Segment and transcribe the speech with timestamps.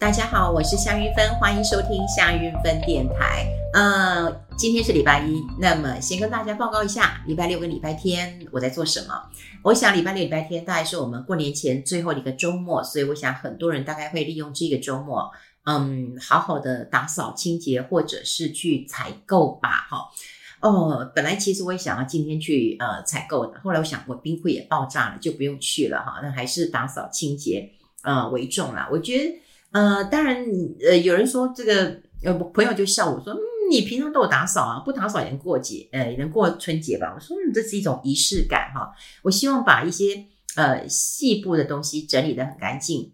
[0.00, 3.44] 大家好，我是夏云芬，欢迎收听夏云芬电台。
[3.74, 9.14] 呃，今天是礼拜一，那么先跟大家报告一下，礼拜六跟礼拜天我在做什么。
[9.64, 15.28] 我想礼拜六、礼拜天大概是我们过年前最后一个周末，所以我想很多人大概会利用这个周末，
[15.64, 19.88] 嗯，好好的打扫清洁，或者是去采购吧。
[19.90, 19.98] 哈，
[20.60, 26.20] 哦，本来其实我也想要今天去呃采购的，后来我想我冰库也爆炸了，就不用去了哈。
[26.22, 28.88] 那还是打扫清洁呃为重啦。
[28.92, 29.40] 我觉得。
[29.70, 30.44] 呃，当然，
[30.80, 33.38] 呃，有人说这个，呃，朋友就笑我说，嗯，
[33.70, 37.12] 你平常都有打扫啊，不打扫也能过节，呃，也能过春节吧？
[37.14, 38.90] 我说，嗯，这是一种仪式感哈。
[39.22, 40.24] 我希望把一些
[40.56, 43.12] 呃细部的东西整理得很干净，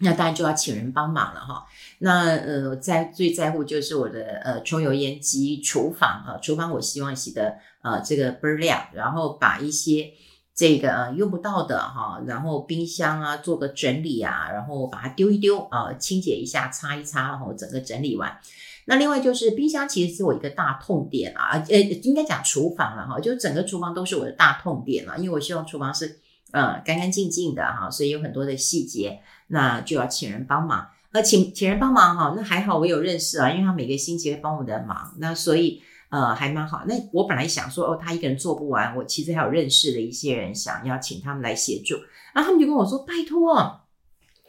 [0.00, 1.64] 那当然就要请人帮忙了哈。
[2.00, 10.12] 那呃，在最在乎就是我的呃抽油烟机、厨房啊，厨房我希望洗得呃这个倍儿亮，然后把一些。
[10.54, 18.38] 这个呃用不到的哈，然后冰箱啊做个整理啊，然后把它丢一丢啊，清洁一下，擦一擦，然后整个整理完。
[18.84, 26.20] 那另外就是冰箱其实是我一个大痛点啊，呃，应该讲厨房了哈，就整个厨房都是我的大痛点了，因为我希望厨房是
[26.52, 30.86] 呃干干净净的哈，所以有很多的细节，那就要请人帮忙。
[31.10, 35.82] 那请请人帮忙哈，那还好我有认识啊，因为他每个星期会帮我的忙，那所以。
[36.14, 36.84] 呃，还蛮好。
[36.86, 41.96] 那我本来想说，哦，他一个人做不完，我其实还有认识的一些人，想要请他们来协助。
[42.32, 43.80] 然后他们就跟我说：“拜托，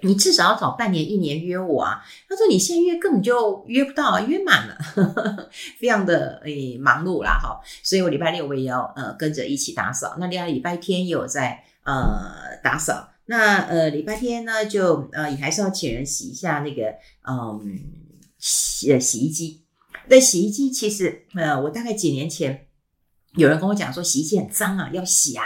[0.02, 5.50] 你至少要早半年、一年约我啊。”他说：“你现在约根本就约不到，约满了，呵 呵
[5.80, 10.18] 非常的诶忙碌啦。”哈，所以我礼拜六我也要呃跟着一起打扫。
[10.20, 13.10] 那另外礼拜天也有在呃打扫。
[13.26, 16.94] 那呃礼拜天呢，就呃也还是要请人洗一下那个
[17.28, 17.80] 嗯
[18.38, 19.65] 洗洗衣机。
[20.08, 22.68] 那洗衣机其实，呃，我大概几年前
[23.36, 25.44] 有人跟我讲说洗衣机很脏啊，要洗啊。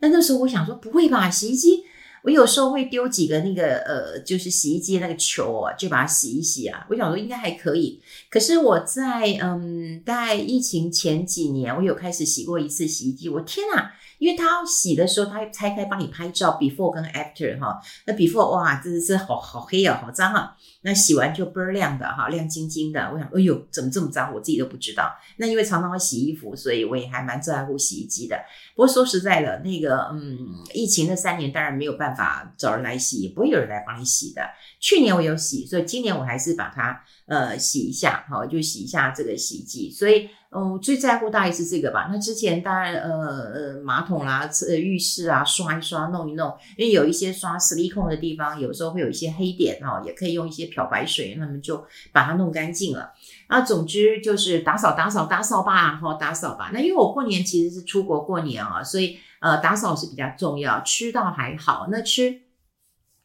[0.00, 1.84] 那那时候我想说不会吧，洗衣机
[2.22, 6.86] 我有时候会丢几个那个呃，就是洗衣机那个球啊，就把它洗一洗啊。
[6.90, 8.00] 我想说应该还可以。
[8.30, 13.92] 可是我在嗯，大概疫情前几年，我有开始洗过一次洗衣机，我天啊！
[14.20, 17.80] 因为他要洗的时候，他会拆开帮你拍照，before 跟 after 哈。
[18.06, 20.54] 那 before 哇，真的是好好黑啊，好脏啊。
[20.82, 23.10] 那洗完就倍儿亮的哈，亮晶晶的。
[23.12, 24.32] 我想，哎呦，怎么这么脏？
[24.34, 25.10] 我自己都不知道。
[25.38, 28.38] 那因为常常会洗衣服，所以我也还蛮在乎洗衣机的。
[28.74, 30.36] 不过说实在的，那个嗯，
[30.74, 34.42] 疫情那三年当然没有办法找人来洗，也不会有人来帮你洗的。
[34.78, 39.90] 去年我有洗，所以今年我还是把它呃洗一下，好，就洗一下这个洗衣机。
[39.90, 40.28] 所以。
[40.50, 42.08] 哦，最在乎大概是这个吧。
[42.10, 43.10] 那之前当然，呃
[43.54, 53.12] 呃，马桶啦、呃浴室啊，刷一刷、弄一弄，因为有一些刷矽利康的地方，有时候会有一些黑点哈，也可以用一些漂白水，那么就把它弄干净了。
[53.46, 56.70] 啊，总之就是打扫、打扫、打扫吧，哈，打扫吧。
[56.74, 60.80] 那因为我过年其实是出国过年啊，所以呃，打扫是比较重要。
[60.80, 62.40] 吃倒还好，那吃，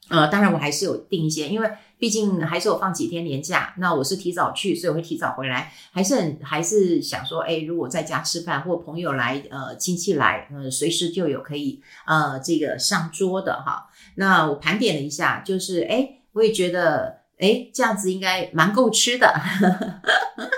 [0.09, 1.71] 呃，当然我还是有订一些，因为。
[1.97, 5.71] 毕竟还是有放几天年假，那我是提早去，所以我会提早回来。
[5.93, 13.87] 还是很还是想说，哎，如果在家吃饭或朋友来，呃，亲戚来，呃，随时就有可以呃这个上桌的哈。
[14.15, 19.69] 那我盘点了一下，就是哎，我也觉得哎这样子应该蛮够吃的，呵
[20.35, 20.49] 呵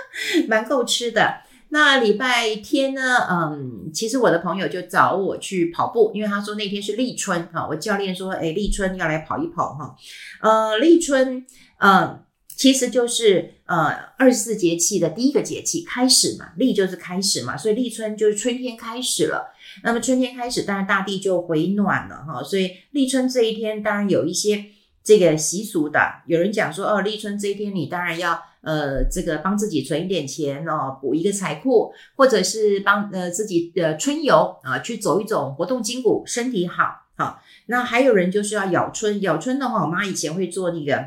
[0.48, 1.42] 蛮够吃的。
[1.70, 3.18] 那礼拜天呢？
[3.30, 7.66] 嗯，其实我的朋友就找我去跑步，因为他说那天是立春哈。
[7.68, 9.94] 我教练说，诶，立春要来跑一跑哈。
[10.40, 11.44] 呃，立春，
[11.78, 12.24] 呃，
[12.56, 19.54] 其实就是呃二十四节气的第一个节气开始嘛，立就是开始嘛，所以立春就是春天开始了。
[19.84, 22.42] 那么春天开始，当然大地就回暖了哈。
[22.42, 24.64] 所以立春这一天，当然有一些
[25.08, 26.00] 这个习俗的。
[26.26, 28.42] 有人讲说，哦，立春这一天你当然要。
[28.60, 37.06] 呃，这个帮自己存一点钱哦，补一个财库，或者是帮呃自己的春游啊，去走一走，活动筋骨，身体好。
[37.16, 41.02] 好，那还有人就是要咬春，咬春的话，我妈以前会做那个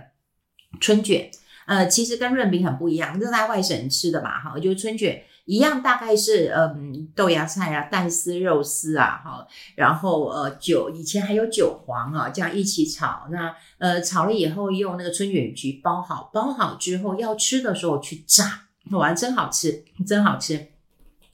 [0.79, 1.29] 春卷，
[1.67, 5.22] 呃，其实跟润饼很不一样，这在外省人吃的嘛，哈，就是春卷。
[5.46, 20.67] 一样大概是嗯豆芽菜啊蛋丝肉丝啊哈，然后呃韭以前还有韭黄啊这样一起炒，那呃炒了以后用那个春卷皮包好，包好之后要吃的时候去炸，哇真好吃真好吃。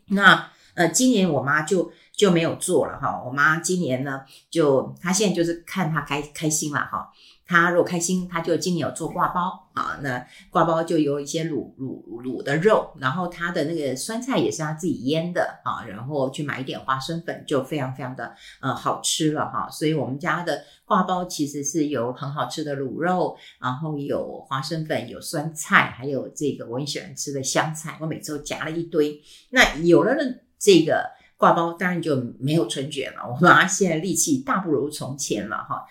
[0.07, 7.12] 那呃今年我妈就就没有做了哈，我妈今年呢就她现在就是看她开开心了哈。
[7.45, 10.00] 她如果开心，她就今年有做挂包啊。
[10.01, 15.85] 那挂包就有一些卤卤卤的肉，然后他的那个酸菜也是他自己腌的啊。
[15.88, 19.69] 然后去买一点花生粉，就非常非常的呃好吃了哈。
[19.69, 27.97] 所以我们家的挂包其实是有很好吃的卤肉，然后有花生粉，有酸菜，还有这个我很喜欢吃的香菜。
[28.01, 29.21] 我每次都夹了一堆。
[29.51, 30.15] 那有了
[30.59, 31.06] 这个
[31.38, 33.19] 挂包，当然就没有春卷了。
[33.29, 35.85] 我妈现在力气大不如从前了哈。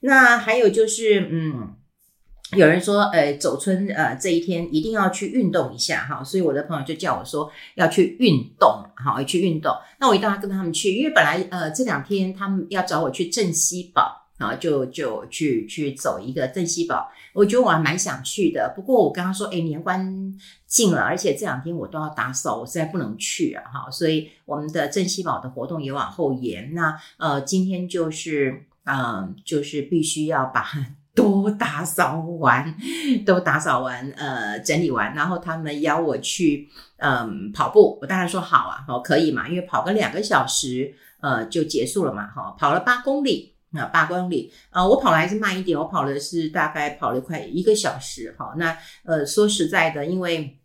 [0.00, 1.74] 那还有就是，嗯，
[2.56, 9.76] 有人说，呃，走春呃这一天一定要去运动一下哈，所以我的朋友就叫我说要去运动，好，去运动。
[10.00, 17.10] 那我一定要跟他们去，因为本来呃这两天他们要找我去镇西堡，啊，就就去去走一个镇西堡。
[17.34, 20.34] 我觉得我还蛮想去的，不过我跟他说，哎，年关
[20.66, 26.72] 近了，而且这两天我都要打扫，我实在不能去啊，哈，所以我们的镇西堡的活动也往后延。
[26.72, 30.64] 那呃，今天就是嗯、就是必须要把。
[31.18, 32.72] 都打扫完，
[33.26, 36.68] 都打扫完，呃，整理完，然后他们邀我去，
[36.98, 50.56] 嗯、跑步，我当然说好啊，好，可以嘛，因为跑个两个小时，呃，就结束了嘛，哈，跑了八公里，啊，八公里，啊、呃，我跑的还是慢一点，我跑的是大概跑了快一个小时，哈，那，呃，说实在的，因为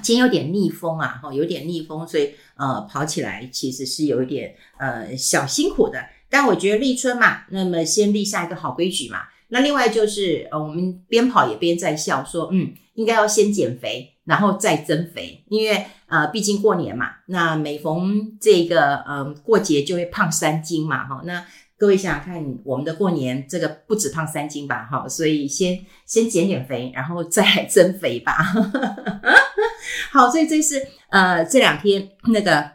[0.00, 9.18] 今天有点逆风啊，哈，有点逆风，所以，呃，跑起来其实是有一点，呃，小辛苦的，但我觉得立春嘛，那么先立下一个好规矩嘛。
[9.50, 21.42] 那另外就是，呃，我们边跑也边在笑，说，嗯，应该要先减肥，然后再增肥，因为，呃，毕竟过年嘛，那每逢这个，嗯、呃，过节就会胖三斤嘛，哈，那
[21.78, 28.36] 各位想想看，我们的过年这个不止胖三斤吧，哈，所以先先减减肥，然后再增肥吧，
[30.12, 32.70] 好，所以这是，呃，这两天那个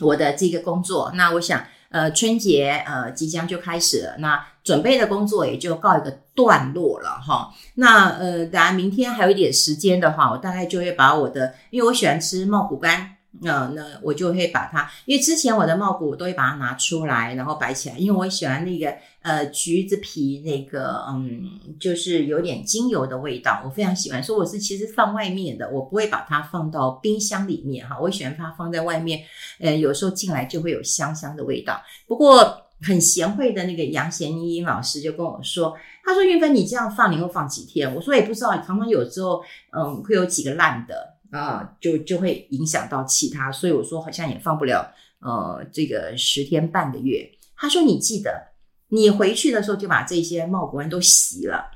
[0.00, 1.64] 我的这个工作，那我想。
[1.90, 7.52] 呃，春节呃即将就开始了，那准备的工作也就告一个段落了哈。
[7.74, 13.19] 那呃，当然明天还有一点时间的话，我大概就会把我的，因为我喜欢吃茂谷柑。
[13.42, 18.92] 那、那我就会把它，因为之前我的茂谷我都会把它拿出来，然后摆起来，因为我喜欢那个
[19.22, 21.48] 呃橘子皮那个嗯，
[21.78, 24.20] 就是有点精油的味道，我非常喜欢。
[24.20, 29.20] 所以我是其实放外面的，我不会把它放到冰箱里面哈，我喜欢它放在外面，
[29.60, 31.80] 呃，有时候进来就会有香香的味道。
[32.08, 37.94] 不过很贤惠的那个杨贤英老师就跟我说，他说韵芬你这样放你会放几天？
[37.94, 39.40] 我说也不知道，常常有时候
[39.70, 41.19] 嗯会有几个烂的。
[41.30, 47.30] 啊，就就会影响到其他，所以我说好像也放不了，呃，这个十天半个月。
[47.56, 48.48] 他说你记得，
[48.88, 51.70] 你回去的时候就把这些茂国人都洗了。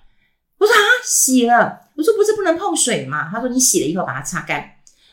[0.59, 1.81] 我说啊，洗了。
[1.97, 3.31] 我说不是不能碰水吗？
[3.31, 4.69] 他说你洗了以后把它擦干，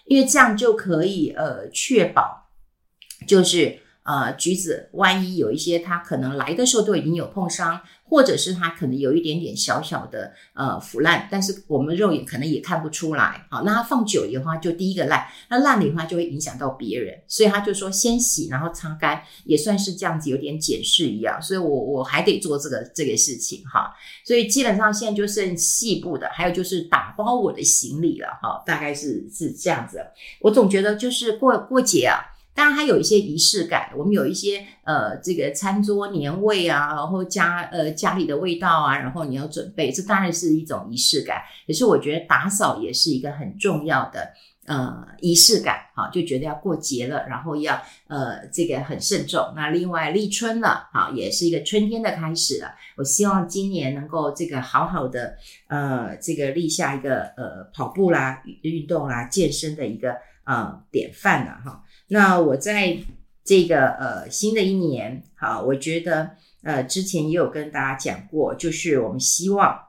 [0.05, 2.49] 因为这样就可以呃确保，
[3.27, 7.81] 就是呃橘子万一有一些它可能来的时候都已经有碰伤。
[8.11, 13.47] 或者是它可能有一点点小小的呃腐烂，但是我们肉眼可能也看不出来。
[13.49, 21.41] 好，那它放久以后，它就第一个烂，那烂的话就会影响到别人，所以他就说先洗，然后擦干，也算是这样子有点检视一样。
[21.41, 23.93] 所以我我还得做这个这个事情哈。
[24.25, 30.05] 所以基本上现在就剩细部的，还有就是打包我的行李了哈，大概是是这样子。
[30.41, 32.19] 我总觉得就是过过节啊。
[32.53, 33.91] 当然，还有一些仪式感。
[33.97, 41.41] 我们有一些呃，这个餐桌年味啊，然后家呃家里的味道啊，然后你要准备，这当然是一种仪式感。
[41.65, 44.33] 可是我觉得打扫也是一个很重要的
[44.65, 49.53] 呃仪式感，好，就觉得要过节了，然后要呃这个很慎重。
[49.55, 52.75] 那另外立春了，好，也是一个春天的开始了。
[52.97, 55.35] 我希望今年能够这个好好的
[55.67, 61.83] 呃这个立下一个呃跑步啦、运动啦、健身的一个呃典范了哈。
[62.13, 62.97] 那我在
[63.41, 66.31] 这个呃新的一年，好，我觉得
[66.61, 69.79] 呃之前也有跟大家讲过，就是我们希望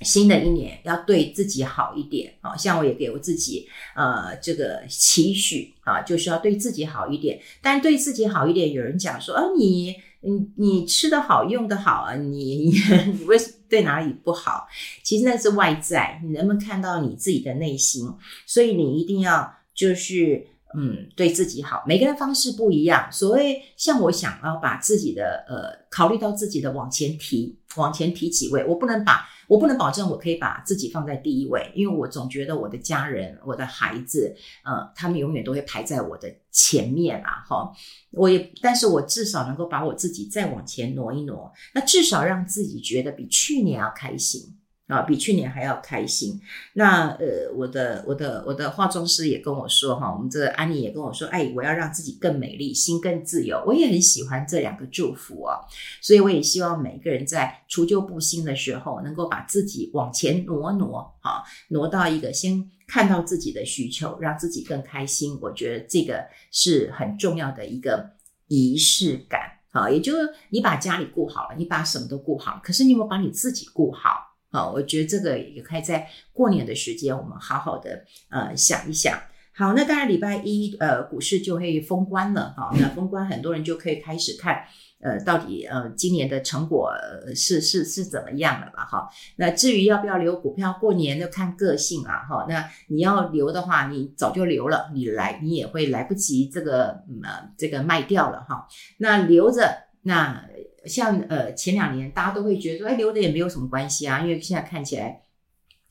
[0.00, 7.38] 新的一年要对自己好一点，好，像我也给我自己呃这个期许啊，就是要对自己好一点。
[7.60, 12.72] 但对自己好一点，有人讲说啊，你你你吃得好，用得好啊，你
[13.12, 14.66] 你为什对哪里不好？
[15.02, 18.10] 其实那是外在，你能不能看到你自己的内心？
[18.46, 20.46] 所以你一定要就是。
[20.74, 23.08] 嗯，对自己好，每个人方式不一样。
[23.10, 37.44] 所谓像我想要把自己的呃，考虑到自己的往前提，往前提几位，我不能把，我不能保证我可以把自己放在第一位，因为我总觉得我的家人、我的孩子，呃，他们永远都会排在我的前面啊。
[37.48, 37.70] 哈，
[38.10, 44.42] 我也，但是我至少能够把我自己再往前挪一挪，那至少让自己觉得比去年要开心。
[44.86, 46.40] 啊，比去年还要开心。
[46.74, 53.60] 那呃，我的我的我的化妆师也跟我说哈，我们这个安妮也跟我说，哎，我要让自己更美丽，心更自由。
[53.66, 55.58] 我也很喜欢这两个祝福啊，
[56.00, 65.36] 所以我也希望每个人在除旧布新的时候，能够把自己往前挪挪，哈，挪到一个先看到自己的需求，让自己更开心。
[65.42, 68.08] 我觉得这个是很重要的一个
[68.46, 69.40] 仪式感，
[69.72, 74.25] 啊，也就是你把家里顾好了，你把什么都顾好，可是你有没有把你自己顾好？
[74.56, 79.20] 好，我觉得这个也可以在过年的时间，我们好好的呃想一想。
[79.52, 84.64] 好，那当然礼拜一呃股市就会封关了哈，那封关很多人就可以开始看。
[84.98, 86.90] 呃，到底呃，今年的成果
[87.34, 88.82] 是是是怎么样了吧？
[88.82, 92.24] 哈，那至于要不要留股票过年，就看个性啊。
[92.26, 98.66] 哈，那你要留的话，你早就留了，你来你也会来不及这个呃这个卖掉了哈。
[98.96, 100.42] 那留着，那
[100.86, 105.22] 像呃前两年大家都会觉得说，哎，留着也没有什么关系啊，因为现在看起来。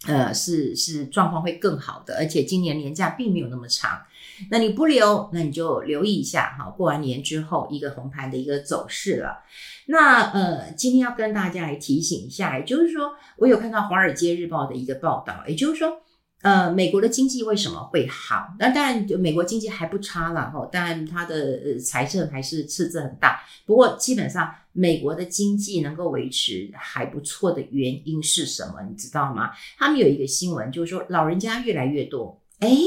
[0.08, 4.04] 呃，是是状况会更好的，而且今年年假并没有那么长。
[4.52, 6.66] 那你不留，那你就留意一下哈。
[6.66, 9.40] 过完年之后，一个红盘的一个走势了。
[9.88, 16.02] 那呃，今天要跟大家来提醒一下，也就是说，我有看到《华尔街日报》的一个报道，也就是说。
[16.46, 18.54] 呃，美国的经济为什么会好？
[18.60, 23.42] 那当然，美国经济还不差了哈，但它的财政还是赤字很大。
[23.66, 28.76] 不过，基本上美国的经济能够维持还不错的原因是什么？
[28.88, 29.50] 你知道吗？
[29.76, 32.40] 他们有一个新闻，就是说老人家越来越多。
[32.60, 32.78] 诶，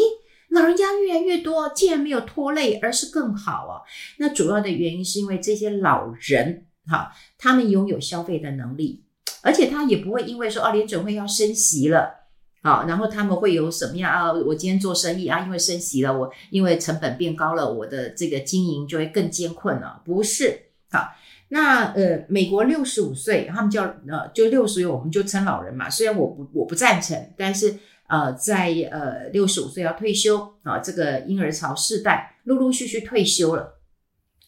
[0.51, 3.83] 老人家越来越多，竟然没有拖累，而是更好哦。
[4.19, 9.03] 那主要的原因是因为这些老人哈，他们拥有消费的能力，
[9.43, 12.18] 而且他也不会因为说哦，联准会要升息了。
[12.61, 14.33] 好，然后他们会有什么样啊？
[14.33, 20.03] 我今天做生意啊，因为升息了，我因为成本变高了，我的这个经营就会更艰困了。
[20.05, 20.59] 不是，
[20.91, 21.09] 好，
[21.51, 25.89] 那呃，美国六十五岁，他们叫呃，就六十岁，我们就称老人嘛。
[25.89, 33.79] 虽然我不我不赞成，但是呃，在呃六十五岁要退休啊，这个婴儿潮世代陆陆续续退休了。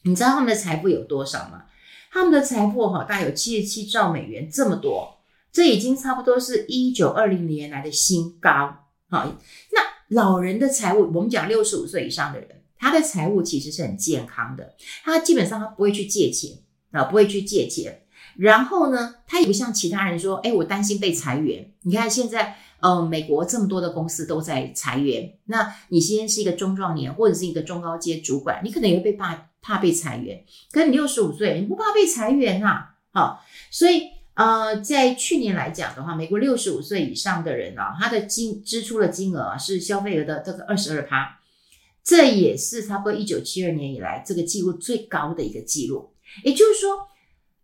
[0.03, 1.65] 你知道他们的财富有多少吗？
[2.11, 5.20] 他们的财富哈，大概有七十七兆美元这么多。
[5.53, 8.87] 这已经差不多是一九二零年来的新高。
[9.09, 9.25] 好，
[9.73, 9.81] 那
[10.15, 14.77] 老人的财务，我们讲六十五岁以上的人，他的财务其实是很健康的。
[15.03, 16.59] 他基本上他不会去借钱
[16.93, 18.03] 啊，不会去借钱。
[18.37, 21.73] 然后呢，他也不像其他人说，哎，我担心被裁员。
[21.83, 25.37] 你看现在，呃，美国这么多的公司都在裁员。
[25.47, 30.45] 那你现在是一个中壮年或者是一个中高阶主管，你可能也会被怕怕被裁员。
[30.71, 32.95] 可是你六十五岁，你不怕被裁员啊？
[33.13, 34.20] 好，所以。
[34.41, 41.41] 呃，在去年来讲的话，美国六十五岁以上的人啊，他的金支出的金额啊是消费额的这个二十二趴，
[42.03, 46.15] 这也是差不多一九七二年以来这个记录最高的一个记录。
[46.43, 47.09] 也就是说，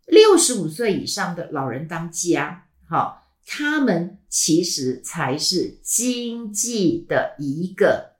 [0.05, 8.11] 六十五岁以上的老人当家，好，他们其实才是经济的一个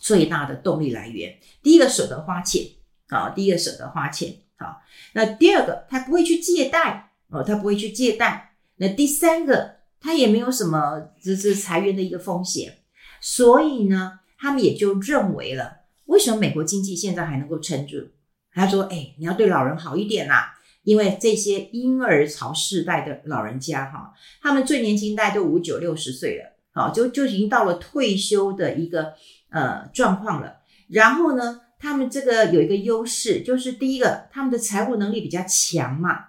[0.00, 1.38] 最大的动力来源。
[1.62, 2.66] 第一个舍得花钱，
[3.08, 7.04] 好，第一个舍得花钱，好，那第二个他不会去借贷。
[7.28, 8.56] 哦，他不会去借贷。
[8.76, 12.78] 那第三个，他也没有什么这是裁员的一个风险，
[13.20, 18.08] 所以呢，他们也就认为了，为什么美国经济现在还能够撑住？
[18.52, 29.14] 他说：“哎，你要对老人好一点啦，因为这些婴儿潮世代的老人家哈，他们最年轻大概都五九六十岁了，好，就就已经到了退休的一个
[29.50, 30.58] 呃状况了。
[30.88, 36.26] 然后呢，他们这个有一个优势，就是第一个，他们的财务能力比较强嘛。”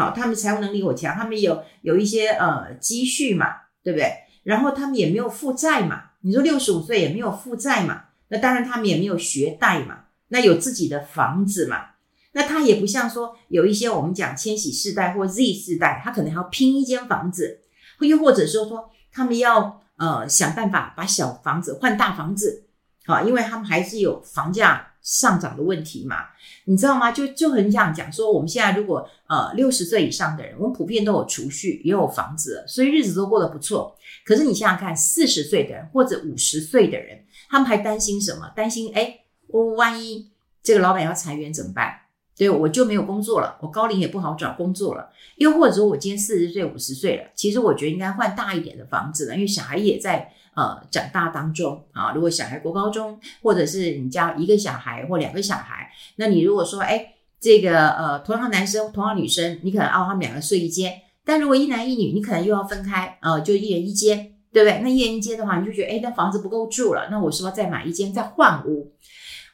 [0.00, 3.48] 好，他们财务能力我强，他们有有一些呃积蓄嘛，
[3.82, 4.10] 对不对？
[4.44, 6.04] 然后他们也没有负债嘛。
[6.22, 8.04] 你说六十五岁也没有负债嘛？
[8.28, 10.04] 那当然他们也没有学贷嘛。
[10.28, 11.84] 那有自己的房子嘛？
[12.32, 17.60] 那他也不像说有一些我们讲千禧世代或 Z 世代，他可能还要拼一间房子，
[18.00, 22.64] 又或者说说他们要呃想办法把小房子换大房子，
[23.10, 24.86] 啊，因为他们还是有房价。
[25.02, 26.26] 上涨的问题嘛，
[26.66, 27.10] 你知道吗？
[27.10, 33.96] 就就很想讲说，我们现在如果呃六十岁以上的人，我们普遍都有储蓄，也有房子，所以日子都过得不错。
[34.26, 38.52] 可是你想想看，四十岁的人或者五十岁的人，他们还担心什么？
[38.54, 40.30] 担心诶，我万一
[40.62, 41.94] 这个老板要裁员怎么办？
[42.36, 45.08] 对，我就没有工作了，我高龄也不好找工作了。
[45.36, 50.30] 又或者说我今天四十岁、五十岁了，其实我觉得应该换大一点的房子了，因为小孩也在。
[50.54, 64.80] 呃，长大当中啊，如果小孩国高中，或者是你家一个小孩或两个小孩，那你如果说，哎，这个呃，同样男生，同样女生，你可能哦，他们两个睡一间，但如果一男一女，你可能又要分开，呃，就一人一间，对不对？
[64.80, 68.92] 那一人一间的话，你就觉得，哎，那房子不够住了，那我是不是要再买一间，再换屋？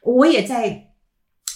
[0.03, 0.93] 我也在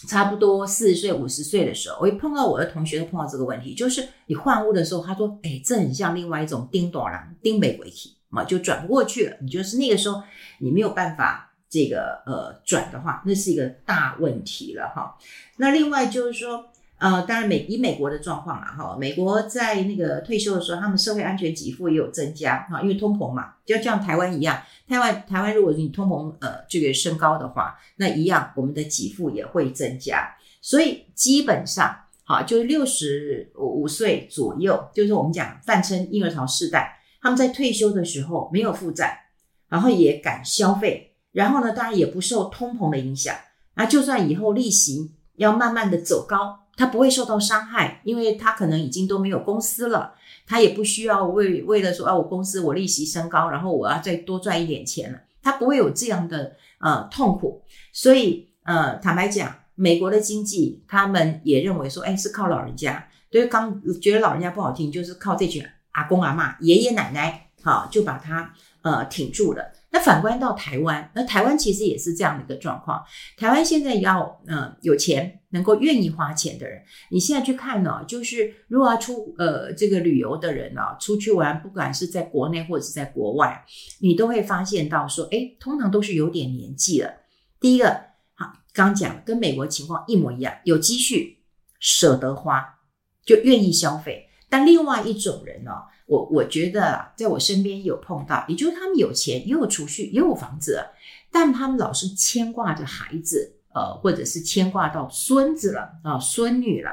[0.09, 8.20] 差不多四十岁、五十岁的时候，我一碰到我的同学都碰到这个问题，就是你换屋的时候，他说，哎，这很像另外一种丁朵郎、丁北鬼体。
[8.31, 9.37] 嘛，就转不过去了。
[9.41, 10.23] 你就是那个时候，
[10.59, 15.17] 你没有办法这个呃转的话，那是一个大问题了哈。
[15.59, 16.65] 那另外就是说，
[16.99, 30.35] 呃，当然美以美国的状况啦哈，美国在那个退休的时候，他们社会安全给付也有增加哈，因为通膨嘛，就像台湾一样，台湾台湾如果你通膨呃这个升高的话，那一样我们的给付也会增加。
[30.61, 37.00] 所以基本上好，就是六十五岁左右，就是我们讲泛称婴儿潮世代。
[37.21, 39.27] 他们在退休的时候没有负债，
[39.69, 43.35] 然后也敢消费，然后呢，当然也不受通膨的影响。
[43.75, 50.15] 那就算以后利息要慢慢的走高，他不会受到伤害，因为他可能已经都没有公司了，
[50.47, 57.63] 他也不需要为为了说啊，我公司我利息升高，然后我要再多赚一点钱了，他不会有这样的呃痛苦。
[57.93, 63.09] 所以呃，坦白讲，美国的经济他们也认为说，哎，是靠老人家。
[63.31, 69.73] 对，刚觉得老人家不好听，就是靠这群阿公阿妈、爷爷奶奶，好就把他呃挺住了。
[69.93, 73.05] 那反观到台湾，那台湾其实也是这样的一个状况。
[73.37, 76.81] 台湾现在要呃有钱，能够愿意花钱的人，
[77.11, 83.65] 你现在去看呢，就是如果要出呃这个旅游的人呢，出去玩，不管是在国内或者是在国外，
[83.99, 87.13] 你都会发现到说，诶，通常都是有点年纪了。
[87.59, 88.01] 第一个，
[88.35, 91.39] 好，刚讲跟美国情况一模一样，有积蓄，
[91.81, 92.77] 舍得花。
[93.23, 95.71] 就愿意消费，但另外一种人呢、
[96.07, 100.85] 我我觉得在我身边有碰到，也就是他们有钱，也有储蓄，也有房子，
[101.31, 106.91] 但他们老是牵挂着孩子，呃，或者是牵挂到孙子了啊、孙女了。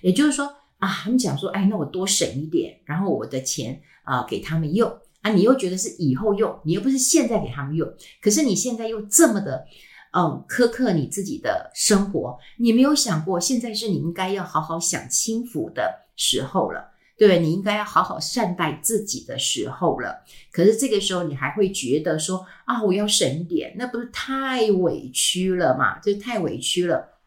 [0.00, 0.46] 也就是说
[0.78, 4.90] 啊，他们讲说，哎，那我多省一点，然后我的钱啊、给他们用
[5.22, 9.66] 啊，你又觉得是以后用，你又不是现在给他们用，可是你现在又这么的。
[10.12, 16.89] 嗯，苛刻你自己的生活，你没有想过，现在是你应该要好好享清福的时候了，
[17.26, 17.38] 对？
[17.38, 20.24] 你应该要好好善待自己的时候了。
[20.52, 25.98] 可是这个时候，你还会觉得说啊，我要省一点，那不是太委屈了嘛？
[26.00, 27.20] 这太委屈了。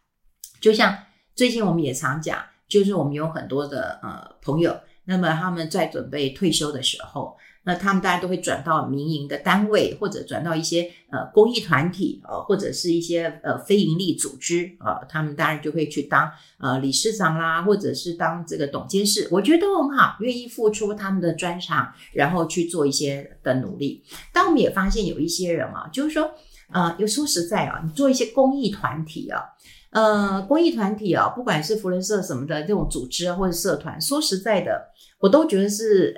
[0.59, 0.97] 就像
[1.35, 7.37] 最近我们也常讲，就是我们有很多的呃朋友，那么他们在准备退休的时候。
[7.65, 16.29] 那他们大家都会转到民营的单位，或者转到一些呃公益团体、呃，或者是一些呃非营利组织啊、呃，他们当然就会去当
[16.59, 24.03] 呃理事长啦，或者是当这个董监事，我觉得都很好，愿意付出他们的专长，然后去做一些的努力。
[24.33, 26.31] 但我们也发现有一些人啊，就是说，
[26.71, 29.41] 呃，有说实在啊，你做一些公益团体啊，
[29.93, 34.89] 呃，公益团体啊，不管是扶轮社什么的这种组织或者社团，说实在的。
[35.19, 36.13] 我都觉得是，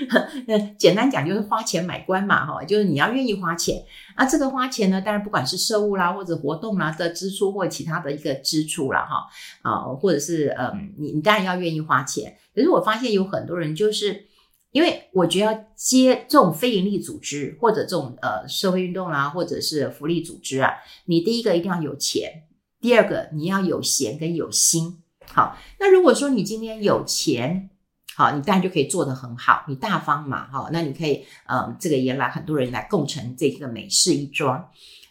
[0.78, 3.76] 简单讲就是花钱买官嘛，哈，就是你要愿意花钱
[4.14, 4.24] 啊。
[4.24, 9.26] 这个花钱呢，当然不管是社务啦，或者活动啦的支出，或其他的一个支出啦，哈
[9.70, 12.38] 啊，或者是嗯，你你当然要愿意花钱。
[12.54, 14.24] 可是我发现有很多人就是，
[14.72, 20.72] 因为我觉得要接这种非营利组织或者这种呃社会运动啦，或者是福利组织啊，
[21.04, 22.44] 你第一个一定要有钱，
[22.80, 25.02] 第二个你要有闲跟有心。
[25.26, 27.70] 好，那如果说你今天有钱。
[28.16, 34.70] 好，你当然就可以做得很好，你大方嘛，哈，那你可以，嗯，这个也来很多人来共成这个美事一桩，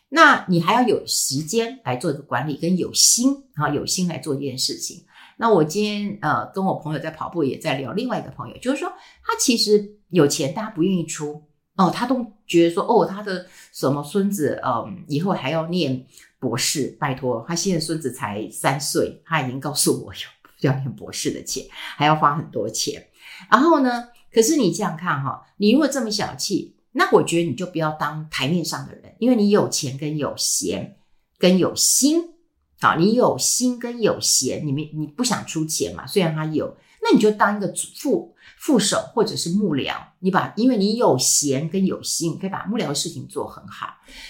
[0.09, 5.05] 那你还要有时间来做一个管理，跟有心，哈，有心来做这件事情。
[5.37, 8.89] 那我今天呃跟我朋友在跑步，也在聊另外一个朋友，就是说
[9.23, 11.41] 他其实有钱，但他不愿意出，
[11.77, 16.05] 哦，他都觉得说，哦，他的什么孙子，嗯，以后还要念
[16.39, 20.19] 博士，拜托，他现在孙子才三岁，他已经告诉我有。
[20.61, 23.09] 要念博士的钱，还要花很多钱。
[23.51, 30.97] 然后呢，可是你这样看哈，你如果这么小气，那我觉得你就不要当台面上的人，因为你有钱跟有闲
[31.37, 32.33] 跟有心，
[32.79, 36.07] 好，你有心跟有闲，你没你不想出钱嘛？
[36.07, 43.89] 虽然他有，那你就当一个副副手或者是幕僚，你把因为你有闲跟有心，你可以把幕僚的事情做很好。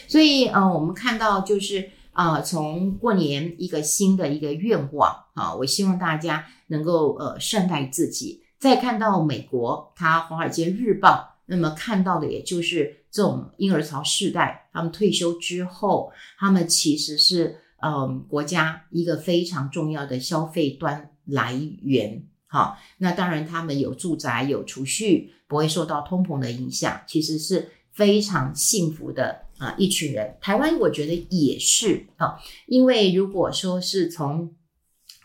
[0.09, 1.89] 所以，呃，我们看到就是。
[2.17, 8.41] 啊、从过年一个新的一个愿望啊，我希望大家能够呃善待自己。
[8.57, 21.53] 再看到美国，它《华尔街日报》那么看到的，也就是这种婴儿潮世代，他们退休之后，他们其实是嗯、国家一个非常重要的消费端来
[21.83, 22.25] 源。
[22.47, 29.43] 好，那当然他们有住宅，有储蓄，不会受到通膨的影响，其实是非常幸福的。
[29.57, 34.53] 啊，一群人，台湾我觉得也是啊，因为如果说是从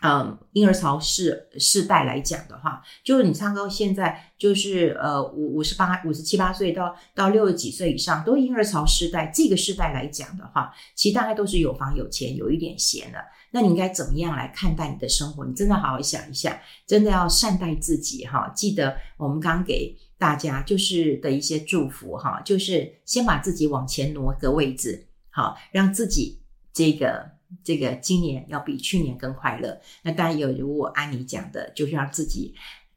[0.01, 13.19] 嗯婴儿潮世世代来讲的话，就是你唱到现在，就是呃五五十八、五十七八岁到到六十几岁以上，都婴儿潮世代这个世代来讲的话，其实大概都是有房有钱，有一点闲的。
[13.51, 15.45] 那你应该怎么样来看待你的生活？
[15.45, 18.51] 你真的好好想一下，真的要善待自己哈。
[18.55, 19.95] 记得我们刚给。
[20.23, 26.39] 大家就是的一些祝福哈，就是先把自己往前挪个位置，好，让自己
[26.71, 27.29] 这个
[27.61, 29.77] 这个今年要比去年更快乐。
[30.01, 32.55] 那当然有如我安妮讲的，就是让自己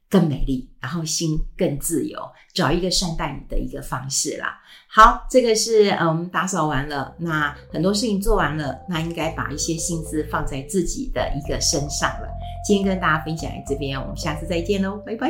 [0.09, 2.17] 更美丽，然后心更自由，
[2.53, 4.61] 找一个善待你的一个方式啦。
[4.87, 12.29] 好，这个是嗯，我们打扫完了，那很多事情做完了，那应该把一些心思放在自己的一个身上了。
[12.65, 15.27] 今天跟大家分享在这边，我们下次再见喽，拜拜。